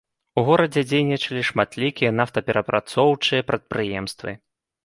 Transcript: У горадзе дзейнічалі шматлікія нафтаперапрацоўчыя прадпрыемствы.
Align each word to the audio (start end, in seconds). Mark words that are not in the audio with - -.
У 0.41 0.43
горадзе 0.47 0.83
дзейнічалі 0.91 1.43
шматлікія 1.51 2.11
нафтаперапрацоўчыя 2.21 3.47
прадпрыемствы. 3.51 4.31